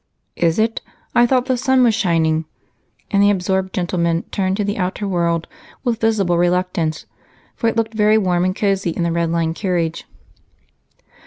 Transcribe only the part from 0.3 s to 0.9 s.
"Is it?